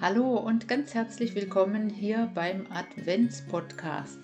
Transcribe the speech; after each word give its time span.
Hallo 0.00 0.36
und 0.36 0.68
ganz 0.68 0.94
herzlich 0.94 1.34
willkommen 1.34 1.90
hier 1.90 2.30
beim 2.32 2.68
Advents-Podcast. 2.70 4.20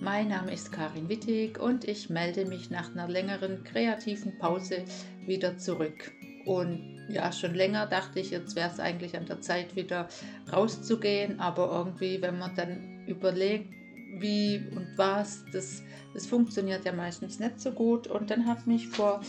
Mein 0.00 0.30
Name 0.30 0.52
ist 0.52 0.72
Karin 0.72 1.08
Wittig 1.08 1.60
und 1.60 1.84
ich 1.84 2.10
melde 2.10 2.44
mich 2.44 2.70
nach 2.70 2.90
einer 2.90 3.06
längeren 3.06 3.62
kreativen 3.62 4.36
Pause 4.38 4.84
wieder 5.24 5.56
zurück. 5.58 6.10
Und 6.44 7.06
ja, 7.08 7.30
schon 7.30 7.54
länger 7.54 7.86
dachte 7.86 8.18
ich, 8.18 8.32
jetzt 8.32 8.56
wäre 8.56 8.68
es 8.68 8.80
eigentlich 8.80 9.16
an 9.16 9.26
der 9.26 9.40
Zeit, 9.40 9.76
wieder 9.76 10.08
rauszugehen, 10.52 11.38
aber 11.38 11.70
irgendwie, 11.70 12.20
wenn 12.20 12.40
man 12.40 12.56
dann 12.56 13.06
überlegt, 13.06 13.72
wie 14.18 14.60
und 14.74 14.88
was, 14.96 15.44
das, 15.52 15.84
das 16.14 16.26
funktioniert 16.26 16.84
ja 16.84 16.92
meistens 16.92 17.38
nicht 17.38 17.60
so 17.60 17.70
gut. 17.70 18.08
Und 18.08 18.28
dann 18.28 18.46
hat 18.46 18.66
mich 18.66 18.88
vor 18.88 19.20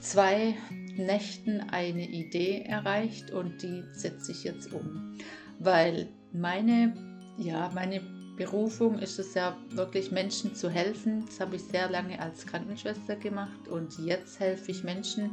zwei 0.00 0.56
Nächten 0.98 1.60
eine 1.70 2.08
Idee 2.08 2.62
erreicht 2.62 3.30
und 3.30 3.62
die 3.62 3.82
setze 3.92 4.32
ich 4.32 4.44
jetzt 4.44 4.72
um. 4.72 5.18
Weil 5.58 6.08
meine, 6.32 6.94
ja, 7.38 7.70
meine 7.74 8.00
Berufung 8.36 8.98
ist 8.98 9.18
es 9.18 9.34
ja 9.34 9.56
wirklich 9.70 10.10
Menschen 10.10 10.54
zu 10.54 10.68
helfen. 10.68 11.24
Das 11.26 11.40
habe 11.40 11.56
ich 11.56 11.62
sehr 11.62 11.90
lange 11.90 12.20
als 12.20 12.46
Krankenschwester 12.46 13.16
gemacht 13.16 13.66
und 13.68 13.98
jetzt 13.98 14.38
helfe 14.40 14.70
ich 14.70 14.84
Menschen, 14.84 15.30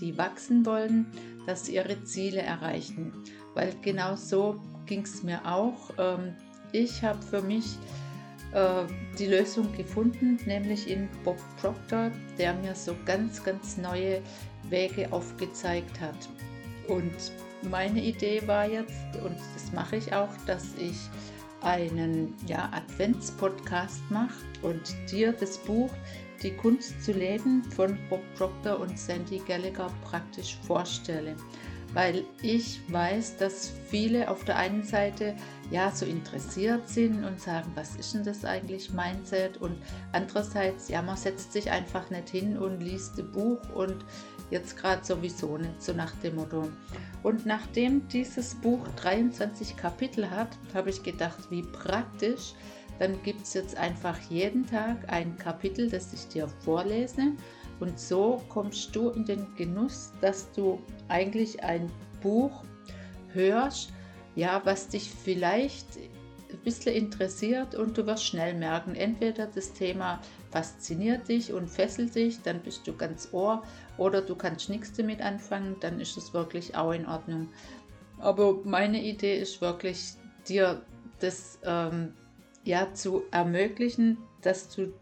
die 0.00 0.16
wachsen 0.16 0.64
wollen, 0.64 1.06
dass 1.46 1.66
sie 1.66 1.74
ihre 1.74 2.02
Ziele 2.04 2.42
erreichen. 2.42 3.12
Weil 3.54 3.74
genau 3.82 4.14
so 4.16 4.60
ging 4.86 5.02
es 5.02 5.22
mir 5.22 5.44
auch. 5.44 5.90
Ähm, 5.98 6.34
ich 6.72 7.02
habe 7.02 7.22
für 7.22 7.42
mich 7.42 7.76
die 9.18 9.26
Lösung 9.26 9.76
gefunden, 9.76 10.38
nämlich 10.46 10.88
in 10.88 11.08
Bob 11.24 11.38
Proctor, 11.60 12.12
der 12.38 12.54
mir 12.54 12.74
so 12.74 12.94
ganz, 13.04 13.42
ganz 13.42 13.76
neue 13.76 14.22
Wege 14.68 15.12
aufgezeigt 15.12 16.00
hat. 16.00 16.28
Und 16.86 17.12
meine 17.68 18.00
Idee 18.00 18.46
war 18.46 18.66
jetzt, 18.66 19.16
und 19.24 19.36
das 19.54 19.72
mache 19.72 19.96
ich 19.96 20.12
auch, 20.12 20.30
dass 20.46 20.66
ich 20.78 20.96
einen 21.62 22.34
ja, 22.46 22.70
Advents-Podcast 22.72 24.02
mache 24.10 24.34
und 24.62 24.94
dir 25.10 25.32
das 25.32 25.58
Buch 25.58 25.90
Die 26.42 26.52
Kunst 26.52 27.02
zu 27.02 27.12
leben 27.12 27.64
von 27.64 27.98
Bob 28.10 28.22
Proctor 28.36 28.78
und 28.78 28.98
Sandy 28.98 29.40
Gallagher 29.48 29.90
praktisch 30.04 30.58
vorstelle 30.66 31.34
weil 31.94 32.24
ich 32.42 32.80
weiß, 32.92 33.38
dass 33.38 33.72
viele 33.88 34.28
auf 34.30 34.44
der 34.44 34.56
einen 34.56 34.82
Seite 34.82 35.34
ja 35.70 35.90
so 35.90 36.04
interessiert 36.04 36.88
sind 36.88 37.24
und 37.24 37.40
sagen, 37.40 37.70
was 37.74 37.96
ist 37.96 38.14
denn 38.14 38.24
das 38.24 38.44
eigentlich 38.44 38.92
Mindset 38.92 39.56
und 39.58 39.76
andererseits 40.12 40.88
ja 40.88 41.00
man 41.00 41.16
setzt 41.16 41.52
sich 41.52 41.70
einfach 41.70 42.10
nicht 42.10 42.28
hin 42.28 42.58
und 42.58 42.80
liest 42.80 43.18
ein 43.18 43.30
Buch 43.30 43.60
und 43.74 44.04
jetzt 44.50 44.76
gerade 44.76 45.04
sowieso 45.04 45.56
nicht 45.56 45.82
so 45.82 45.92
nach 45.92 46.12
dem 46.16 46.36
Motto. 46.36 46.68
Und 47.22 47.46
nachdem 47.46 48.06
dieses 48.08 48.54
Buch 48.56 48.86
23 48.96 49.76
Kapitel 49.76 50.30
hat, 50.30 50.50
habe 50.74 50.90
ich 50.90 51.02
gedacht, 51.02 51.50
wie 51.50 51.62
praktisch. 51.62 52.54
Dann 52.98 53.20
gibt 53.24 53.42
es 53.42 53.54
jetzt 53.54 53.76
einfach 53.76 54.18
jeden 54.30 54.66
Tag 54.66 55.10
ein 55.10 55.36
Kapitel, 55.36 55.90
das 55.90 56.12
ich 56.12 56.28
dir 56.28 56.46
vorlese 56.46 57.32
und 57.80 57.98
so 57.98 58.42
kommst 58.48 58.94
du 58.94 59.10
in 59.10 59.24
den 59.24 59.46
Genuss, 59.56 60.12
dass 60.20 60.50
du 60.52 60.80
eigentlich 61.08 61.62
ein 61.62 61.90
Buch 62.22 62.64
hörst, 63.32 63.92
ja, 64.36 64.60
was 64.64 64.88
dich 64.88 65.10
vielleicht 65.10 65.86
ein 65.96 66.58
bisschen 66.64 66.94
interessiert 66.94 67.74
und 67.74 67.98
du 67.98 68.06
wirst 68.06 68.24
schnell 68.24 68.54
merken, 68.54 68.94
entweder 68.94 69.46
das 69.46 69.72
Thema 69.72 70.20
fasziniert 70.50 71.28
dich 71.28 71.52
und 71.52 71.68
fesselt 71.68 72.14
dich, 72.14 72.40
dann 72.42 72.60
bist 72.60 72.86
du 72.86 72.96
ganz 72.96 73.28
ohr, 73.32 73.62
oder 73.98 74.22
du 74.22 74.34
kannst 74.34 74.70
nichts 74.70 74.92
damit 74.92 75.20
anfangen, 75.20 75.76
dann 75.80 76.00
ist 76.00 76.16
es 76.16 76.32
wirklich 76.32 76.76
auch 76.76 76.92
in 76.92 77.06
Ordnung. 77.06 77.48
Aber 78.18 78.58
meine 78.64 79.02
Idee 79.02 79.38
ist 79.38 79.60
wirklich, 79.60 80.14
dir 80.48 80.82
das 81.20 81.58
ähm, 81.64 82.12
ja 82.64 82.92
zu 82.94 83.24
ermöglichen, 83.30 84.18
dass 84.42 84.68
du 84.68 84.92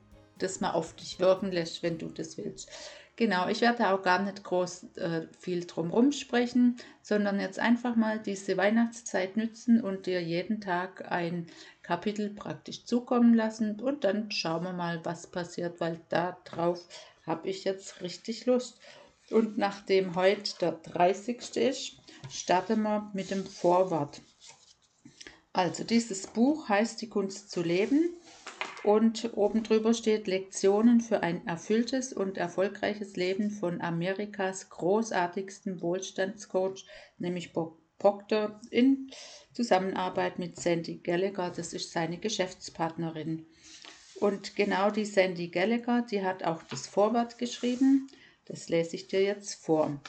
das 0.43 0.61
mal 0.61 0.73
auf 0.73 0.95
dich 0.95 1.21
wirken 1.21 1.53
lässt, 1.53 1.83
wenn 1.83 1.99
du 1.99 2.09
das 2.09 2.37
willst. 2.37 2.71
Genau, 3.17 3.47
ich 3.49 3.61
werde 3.61 3.89
auch 3.89 4.03
gar 4.03 4.23
nicht 4.23 4.43
groß 4.43 4.97
äh, 4.97 5.27
viel 5.39 5.67
drum 5.67 6.13
sprechen, 6.13 6.79
sondern 7.03 7.39
jetzt 7.41 7.59
einfach 7.59 7.95
mal 7.95 8.19
diese 8.19 8.57
Weihnachtszeit 8.57 9.37
nützen 9.37 9.83
und 9.83 10.07
dir 10.07 10.23
jeden 10.23 10.61
Tag 10.61 11.11
ein 11.13 11.47
Kapitel 11.83 12.31
praktisch 12.31 12.87
zukommen 12.87 13.35
lassen 13.35 13.81
und 13.81 14.05
dann 14.05 14.31
schauen 14.31 14.65
wir 14.65 14.73
mal, 14.73 15.05
was 15.05 15.27
passiert, 15.27 15.79
weil 15.81 16.01
darauf 16.09 16.87
habe 17.27 17.49
ich 17.49 17.65
jetzt 17.65 18.01
richtig 18.01 18.47
Lust. 18.47 18.81
Und 19.31 19.59
nachdem 19.59 20.15
heute 20.15 20.59
der 20.61 20.73
30. 20.73 21.57
ist, 21.57 21.93
starten 22.31 22.83
wir 22.83 23.11
mit 23.13 23.31
dem 23.31 23.47
Vorwort. 23.47 24.23
Also 25.53 25.85
dieses 25.85 26.27
Buch 26.27 26.69
heißt 26.69 27.01
Die 27.03 27.09
Kunst 27.09 27.51
zu 27.51 27.63
leben 27.63 28.17
und 28.85 29.37
oben 29.37 29.63
drüber 29.63 29.95
steht 29.95 30.27
Lektionen 30.27 31.01
für 31.01 31.23
ein 31.23 31.47
erfülltes 31.47 32.13
und 32.13 32.37
erfolgreiches 32.37 33.17
Leben 33.17 33.51
von 33.51 33.81
Amerikas 33.81 34.69
großartigsten 34.71 35.81
Wohlstandscoach, 35.81 36.85
nämlich 37.19 37.53
Bob 37.53 37.79
Proctor, 37.99 38.61
in 38.71 39.13
Zusammenarbeit 39.53 40.41
mit 40.41 40.59
Sandy 40.59 40.97
Gallagher. 40.97 41.53
Das 41.55 41.73
ist 41.73 41.93
seine 41.93 42.19
Geschäftspartnerin. 42.19 43.47
Und 44.19 44.57
genau 44.57 44.91
die 44.91 45.05
Sandy 45.05 45.49
Gallagher, 45.49 46.03
die 46.03 46.23
hat 46.25 46.43
auch 46.43 46.65
das 46.65 46.89
Vorwort 46.89 47.39
geschrieben. 47.39 48.09
Das 48.45 48.69
lese 48.69 48.97
ich 48.97 49.07
dir 49.07 49.23
jetzt 49.23 49.65
vor. 49.65 50.01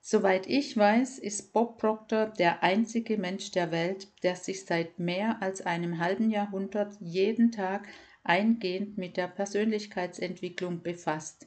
Soweit 0.00 0.46
ich 0.46 0.76
weiß, 0.76 1.18
ist 1.18 1.52
Bob 1.52 1.78
Proctor 1.78 2.26
der 2.26 2.62
einzige 2.62 3.18
Mensch 3.18 3.50
der 3.50 3.70
Welt, 3.70 4.08
der 4.22 4.36
sich 4.36 4.64
seit 4.64 4.98
mehr 4.98 5.42
als 5.42 5.60
einem 5.60 5.98
halben 5.98 6.30
Jahrhundert 6.30 6.96
jeden 7.00 7.52
Tag 7.52 7.88
eingehend 8.24 8.96
mit 8.96 9.16
der 9.16 9.28
Persönlichkeitsentwicklung 9.28 10.82
befasst. 10.82 11.46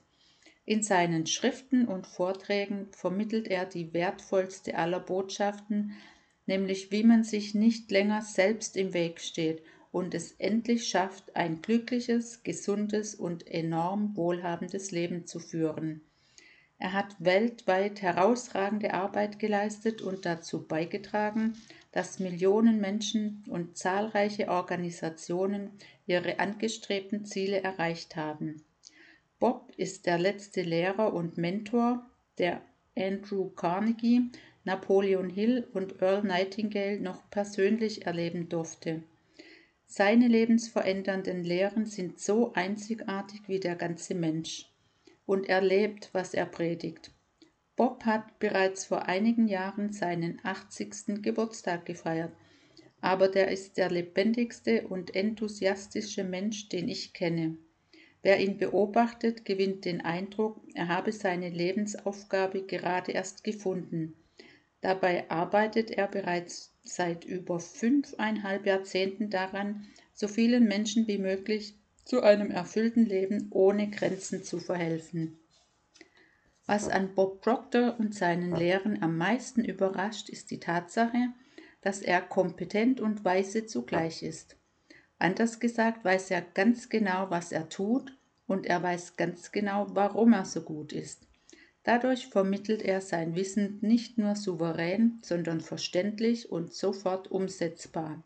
In 0.65 0.83
seinen 0.83 1.25
Schriften 1.25 1.87
und 1.87 2.05
Vorträgen 2.05 2.87
vermittelt 2.91 3.47
er 3.47 3.65
die 3.65 3.93
wertvollste 3.93 4.77
aller 4.77 4.99
Botschaften, 4.99 5.93
nämlich 6.45 6.91
wie 6.91 7.03
man 7.03 7.23
sich 7.23 7.55
nicht 7.55 7.89
länger 7.89 8.21
selbst 8.21 8.77
im 8.77 8.93
Weg 8.93 9.21
steht 9.21 9.63
und 9.91 10.13
es 10.13 10.33
endlich 10.33 10.87
schafft, 10.87 11.35
ein 11.35 11.61
glückliches, 11.61 12.43
gesundes 12.43 13.15
und 13.15 13.47
enorm 13.47 14.15
wohlhabendes 14.15 14.91
Leben 14.91 15.25
zu 15.25 15.39
führen. 15.39 16.01
Er 16.81 16.93
hat 16.93 17.15
weltweit 17.19 18.01
herausragende 18.01 18.95
Arbeit 18.95 19.37
geleistet 19.37 20.01
und 20.01 20.25
dazu 20.25 20.65
beigetragen, 20.65 21.53
dass 21.91 22.17
Millionen 22.17 22.81
Menschen 22.81 23.43
und 23.47 23.77
zahlreiche 23.77 24.47
Organisationen 24.47 25.69
ihre 26.07 26.39
angestrebten 26.39 27.23
Ziele 27.23 27.61
erreicht 27.61 28.15
haben. 28.15 28.63
Bob 29.39 29.71
ist 29.77 30.07
der 30.07 30.17
letzte 30.17 30.63
Lehrer 30.63 31.13
und 31.13 31.37
Mentor, 31.37 32.03
der 32.39 32.63
Andrew 32.97 33.49
Carnegie, 33.49 34.31
Napoleon 34.63 35.29
Hill 35.29 35.67
und 35.73 36.01
Earl 36.01 36.23
Nightingale 36.23 36.99
noch 36.99 37.29
persönlich 37.29 38.07
erleben 38.07 38.49
durfte. 38.49 39.03
Seine 39.85 40.27
lebensverändernden 40.27 41.43
Lehren 41.43 41.85
sind 41.85 42.19
so 42.19 42.53
einzigartig 42.53 43.41
wie 43.45 43.59
der 43.59 43.75
ganze 43.75 44.15
Mensch 44.15 44.70
und 45.31 45.47
er 45.47 45.61
lebt, 45.61 46.09
was 46.11 46.33
er 46.33 46.45
predigt. 46.45 47.09
Bob 47.77 48.03
hat 48.03 48.37
bereits 48.39 48.83
vor 48.83 49.03
einigen 49.03 49.47
Jahren 49.47 49.93
seinen 49.93 50.41
80. 50.43 51.21
Geburtstag 51.21 51.85
gefeiert, 51.85 52.33
aber 52.99 53.29
der 53.29 53.49
ist 53.49 53.77
der 53.77 53.89
lebendigste 53.89 54.89
und 54.89 55.15
enthusiastische 55.15 56.25
Mensch, 56.25 56.67
den 56.67 56.89
ich 56.89 57.13
kenne. 57.13 57.55
Wer 58.21 58.41
ihn 58.41 58.57
beobachtet, 58.57 59.45
gewinnt 59.45 59.85
den 59.85 60.01
Eindruck, 60.01 60.61
er 60.73 60.89
habe 60.89 61.13
seine 61.13 61.49
Lebensaufgabe 61.49 62.63
gerade 62.63 63.13
erst 63.13 63.45
gefunden. 63.45 64.13
Dabei 64.81 65.31
arbeitet 65.31 65.91
er 65.91 66.09
bereits 66.09 66.75
seit 66.83 67.23
über 67.23 67.61
fünfeinhalb 67.61 68.65
Jahrzehnten 68.65 69.29
daran, 69.29 69.87
so 70.13 70.27
vielen 70.27 70.65
Menschen 70.65 71.07
wie 71.07 71.19
möglich 71.19 71.77
zu 72.05 72.21
einem 72.21 72.51
erfüllten 72.51 73.05
Leben 73.05 73.47
ohne 73.51 73.89
Grenzen 73.89 74.43
zu 74.43 74.59
verhelfen. 74.59 75.39
Was 76.65 76.87
an 76.87 77.15
Bob 77.15 77.41
Proctor 77.41 77.99
und 77.99 78.15
seinen 78.15 78.55
Lehren 78.55 79.01
am 79.03 79.17
meisten 79.17 79.65
überrascht, 79.65 80.29
ist 80.29 80.51
die 80.51 80.59
Tatsache, 80.59 81.33
dass 81.81 82.01
er 82.01 82.21
kompetent 82.21 83.01
und 83.01 83.25
weise 83.25 83.65
zugleich 83.65 84.23
ist. 84.23 84.55
Anders 85.17 85.59
gesagt 85.59 86.05
weiß 86.05 86.31
er 86.31 86.41
ganz 86.41 86.89
genau, 86.89 87.29
was 87.29 87.51
er 87.51 87.69
tut 87.69 88.17
und 88.47 88.65
er 88.65 88.81
weiß 88.81 89.17
ganz 89.17 89.51
genau, 89.51 89.87
warum 89.91 90.33
er 90.33 90.45
so 90.45 90.61
gut 90.61 90.93
ist. 90.93 91.27
Dadurch 91.83 92.27
vermittelt 92.27 92.83
er 92.83 93.01
sein 93.01 93.35
Wissen 93.35 93.79
nicht 93.81 94.17
nur 94.17 94.35
souverän, 94.35 95.19
sondern 95.23 95.61
verständlich 95.61 96.51
und 96.51 96.73
sofort 96.73 97.29
umsetzbar. 97.31 98.23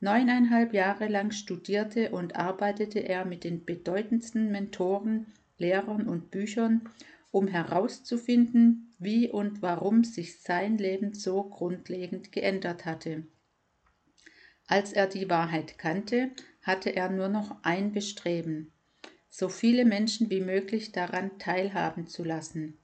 Neuneinhalb 0.00 0.74
Jahre 0.74 1.08
lang 1.08 1.30
studierte 1.30 2.10
und 2.10 2.36
arbeitete 2.36 3.00
er 3.00 3.24
mit 3.24 3.44
den 3.44 3.64
bedeutendsten 3.64 4.50
Mentoren, 4.50 5.26
Lehrern 5.58 6.06
und 6.06 6.30
Büchern, 6.30 6.88
um 7.30 7.48
herauszufinden, 7.48 8.94
wie 8.98 9.30
und 9.30 9.62
warum 9.62 10.04
sich 10.04 10.40
sein 10.40 10.78
Leben 10.78 11.14
so 11.14 11.44
grundlegend 11.44 12.32
geändert 12.32 12.84
hatte. 12.84 13.26
Als 14.66 14.92
er 14.92 15.06
die 15.06 15.30
Wahrheit 15.30 15.78
kannte, 15.78 16.30
hatte 16.62 16.94
er 16.94 17.10
nur 17.10 17.28
noch 17.28 17.62
ein 17.62 17.92
Bestreben, 17.92 18.72
so 19.30 19.48
viele 19.48 19.84
Menschen 19.84 20.30
wie 20.30 20.40
möglich 20.40 20.92
daran 20.92 21.38
teilhaben 21.38 22.06
zu 22.06 22.24
lassen. 22.24 22.78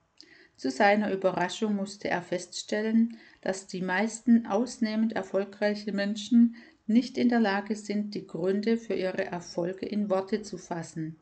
Zu 0.57 0.71
seiner 0.71 1.13
Überraschung 1.13 1.75
musste 1.75 2.09
er 2.09 2.23
feststellen, 2.23 3.19
dass 3.41 3.67
die 3.67 3.83
meisten 3.83 4.47
ausnehmend 4.47 5.15
erfolgreiche 5.15 5.93
Menschen 5.93 6.55
nicht 6.87 7.19
in 7.19 7.29
der 7.29 7.41
Lage 7.41 7.77
sind, 7.77 8.15
die 8.15 8.27
Gründe 8.27 8.77
für 8.77 8.95
ihre 8.95 9.25
Erfolge 9.25 9.87
in 9.87 10.11
Worte 10.11 10.43
zu 10.43 10.59
fassen. 10.59 11.17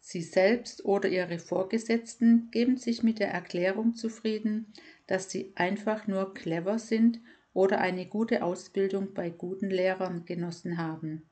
Sie 0.00 0.22
selbst 0.22 0.84
oder 0.84 1.08
ihre 1.08 1.38
Vorgesetzten 1.38 2.50
geben 2.50 2.76
sich 2.76 3.02
mit 3.02 3.18
der 3.18 3.30
Erklärung 3.30 3.94
zufrieden, 3.94 4.72
dass 5.06 5.30
sie 5.30 5.52
einfach 5.56 6.06
nur 6.06 6.32
clever 6.34 6.78
sind 6.78 7.20
oder 7.52 7.80
eine 7.80 8.06
gute 8.06 8.42
Ausbildung 8.42 9.12
bei 9.12 9.28
guten 9.28 9.70
Lehrern 9.70 10.24
genossen 10.24 10.78
haben. 10.78 11.28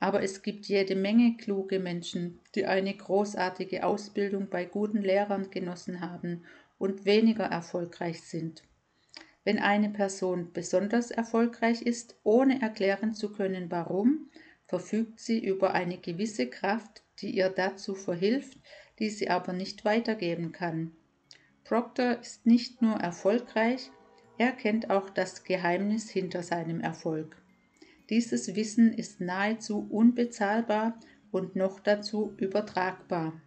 Aber 0.00 0.22
es 0.22 0.42
gibt 0.42 0.66
jede 0.66 0.96
Menge 0.96 1.36
kluge 1.36 1.78
Menschen, 1.78 2.40
die 2.56 2.66
eine 2.66 2.92
großartige 2.92 3.86
Ausbildung 3.86 4.48
bei 4.50 4.64
guten 4.64 5.00
Lehrern 5.00 5.50
genossen 5.50 6.00
haben 6.00 6.44
und 6.78 7.04
weniger 7.04 7.44
erfolgreich 7.44 8.20
sind. 8.22 8.64
Wenn 9.44 9.58
eine 9.58 9.90
Person 9.90 10.52
besonders 10.52 11.10
erfolgreich 11.10 11.82
ist, 11.82 12.16
ohne 12.22 12.62
erklären 12.62 13.14
zu 13.14 13.32
können 13.32 13.70
warum, 13.70 14.30
verfügt 14.66 15.20
sie 15.20 15.44
über 15.44 15.74
eine 15.74 15.98
gewisse 15.98 16.48
Kraft, 16.48 17.02
die 17.20 17.30
ihr 17.30 17.50
dazu 17.50 17.94
verhilft, 17.94 18.58
die 18.98 19.10
sie 19.10 19.28
aber 19.28 19.52
nicht 19.52 19.84
weitergeben 19.84 20.52
kann. 20.52 20.92
Proctor 21.64 22.18
ist 22.20 22.46
nicht 22.46 22.82
nur 22.82 22.94
erfolgreich, 22.94 23.90
er 24.38 24.52
kennt 24.52 24.90
auch 24.90 25.10
das 25.10 25.44
Geheimnis 25.44 26.10
hinter 26.10 26.42
seinem 26.42 26.80
Erfolg. 26.80 27.36
Dieses 28.10 28.54
Wissen 28.54 28.92
ist 28.92 29.20
nahezu 29.20 29.86
unbezahlbar 29.90 30.98
und 31.30 31.56
noch 31.56 31.80
dazu 31.80 32.34
übertragbar. 32.36 33.40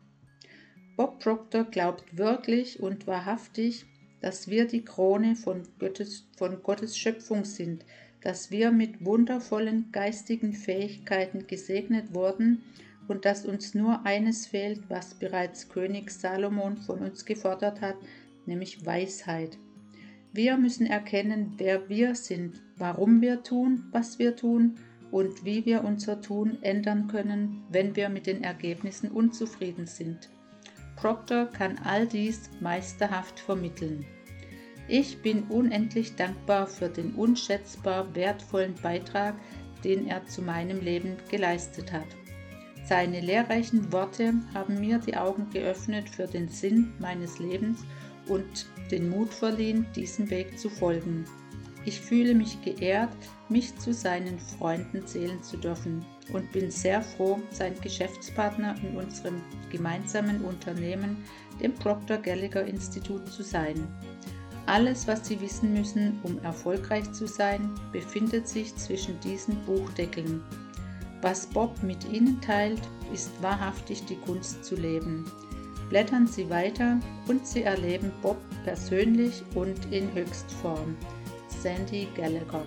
Bob 0.96 1.20
Proctor 1.20 1.66
glaubt 1.66 2.18
wirklich 2.18 2.80
und 2.80 3.08
wahrhaftig, 3.08 3.86
dass 4.26 4.48
wir 4.48 4.66
die 4.66 4.84
Krone 4.84 5.36
von 5.36 5.62
Gottes, 5.78 6.28
von 6.36 6.64
Gottes 6.64 6.98
Schöpfung 6.98 7.46
sind, 7.46 7.86
dass 8.22 8.50
wir 8.50 8.72
mit 8.72 9.06
wundervollen 9.06 9.92
geistigen 9.92 10.54
Fähigkeiten 10.54 11.46
gesegnet 11.46 12.12
wurden 12.16 12.64
und 13.08 13.24
dass 13.24 13.46
uns 13.46 13.76
nur 13.76 14.04
eines 14.04 14.48
fehlt, 14.48 14.82
was 14.90 15.14
bereits 15.14 15.70
König 15.70 16.10
Salomon 16.10 16.78
von 16.78 17.02
uns 17.02 17.24
gefordert 17.24 17.82
hat, 17.82 17.98
nämlich 18.48 18.84
Weisheit. 18.84 19.60
Wir 20.34 20.58
müssen 20.58 20.88
erkennen, 20.88 21.54
wer 21.58 21.88
wir 21.88 22.16
sind, 22.16 22.64
warum 22.78 23.22
wir 23.22 23.44
tun, 23.44 23.84
was 23.92 24.18
wir 24.18 24.36
tun 24.36 24.80
und 25.12 25.46
wie 25.46 25.68
wir 25.68 25.84
unser 25.84 26.20
Tun 26.20 26.58
ändern 26.64 27.08
können, 27.10 27.62
wenn 27.70 27.96
wir 27.96 28.10
mit 28.10 28.26
den 28.26 28.44
Ergebnissen 28.44 29.12
unzufrieden 29.12 29.86
sind. 29.86 30.32
Proctor 30.96 31.46
kann 31.46 31.78
all 31.84 32.08
dies 32.08 32.50
meisterhaft 32.60 33.40
vermitteln. 33.40 34.04
Ich 34.88 35.22
bin 35.22 35.44
unendlich 35.44 36.16
dankbar 36.16 36.68
für 36.68 36.90
den 36.90 37.16
unschätzbar 37.16 38.14
wertvollen 38.16 38.76
Beitrag, 38.82 39.36
den 39.84 40.08
er 40.08 40.26
zu 40.28 40.42
meinem 40.42 40.80
Leben 40.80 41.18
geleistet 41.30 41.92
hat. 41.92 42.08
Seine 42.88 43.20
lehrreichen 43.20 43.92
Worte 43.92 44.36
haben 44.54 44.80
mir 44.80 45.00
die 45.00 45.18
Augen 45.18 45.50
geöffnet 45.50 46.08
für 46.08 46.28
den 46.28 46.50
Sinn 46.50 46.94
meines 47.00 47.40
Lebens 47.40 47.80
und 48.28 48.68
den 48.92 49.10
Mut 49.10 49.34
verliehen, 49.34 49.88
diesem 49.96 50.30
Weg 50.30 50.60
zu 50.60 50.70
folgen. 50.70 51.26
Ich 51.86 52.00
fühle 52.00 52.36
mich 52.36 52.62
geehrt, 52.64 53.16
mich 53.50 53.76
zu 53.78 53.94
seinen 53.94 54.40
Freunden 54.40 55.06
zählen 55.06 55.42
zu 55.44 55.58
dürfen 55.58 56.06
und 56.34 56.52
bin 56.52 56.70
sehr 56.70 57.02
froh, 57.02 57.40
sein 57.52 57.74
Geschäftspartner 57.82 58.76
in 58.84 58.98
unserem 58.98 59.42
gemeinsamen 59.72 60.44
Unternehmen, 60.44 61.18
dem 61.62 61.74
Proctor 61.74 62.18
Gallagher 62.18 62.66
Institut, 62.66 63.28
zu 63.30 63.44
sein. 63.44 63.88
Alles, 64.68 65.08
was 65.08 65.28
Sie 65.28 65.40
wissen 65.42 65.74
müssen, 65.74 66.20
um 66.24 66.40
erfolgreich 66.44 67.12
zu 67.12 67.28
sein, 67.28 67.70
befindet 67.92 68.48
sich 68.48 68.76
zwischen 68.76 69.20
diesen 69.20 69.56
Buchdeckeln. 69.66 70.44
Was 71.22 71.48
Bob 71.48 71.82
mit 71.84 72.12
Ihnen 72.12 72.42
teilt, 72.42 72.82
ist 73.14 73.32
wahrhaftig 73.42 74.06
die 74.06 74.18
Kunst 74.18 74.66
zu 74.66 74.76
leben. 74.76 75.26
Blättern 75.90 76.26
Sie 76.26 76.50
weiter 76.50 77.00
und 77.28 77.46
Sie 77.46 77.64
erleben 77.64 78.12
Bob 78.22 78.38
persönlich 78.64 79.44
und 79.54 79.92
in 79.92 80.12
Höchstform. 80.14 80.96
Sandy 81.48 82.08
Gallagher. 82.16 82.66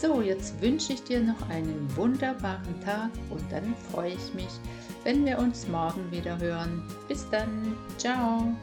So, 0.00 0.20
jetzt 0.20 0.60
wünsche 0.62 0.92
ich 0.92 1.02
dir 1.02 1.20
noch 1.20 1.48
einen 1.48 1.88
wunderbaren 1.96 2.80
Tag 2.84 3.10
und 3.30 3.42
dann 3.50 3.74
freue 3.90 4.12
ich 4.12 4.34
mich, 4.34 4.48
wenn 5.04 5.24
wir 5.24 5.38
uns 5.38 5.66
morgen 5.68 6.10
wieder 6.10 6.38
hören. 6.38 6.82
Bis 7.08 7.28
dann, 7.30 7.74
ciao! 7.96 8.54